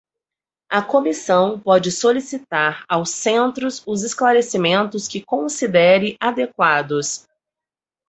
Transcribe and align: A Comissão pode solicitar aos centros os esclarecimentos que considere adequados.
A 0.67 0.81
Comissão 0.81 1.59
pode 1.59 1.91
solicitar 1.91 2.83
aos 2.89 3.11
centros 3.11 3.83
os 3.85 4.01
esclarecimentos 4.01 5.07
que 5.07 5.23
considere 5.23 6.17
adequados. 6.19 7.27